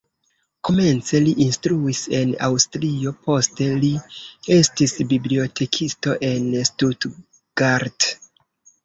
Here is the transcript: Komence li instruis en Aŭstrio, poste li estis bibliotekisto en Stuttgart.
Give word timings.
Komence 0.67 1.19
li 1.25 1.33
instruis 1.43 1.99
en 2.19 2.31
Aŭstrio, 2.47 3.13
poste 3.27 3.67
li 3.83 3.91
estis 4.55 4.95
bibliotekisto 5.13 6.17
en 6.31 6.49
Stuttgart. 6.71 8.09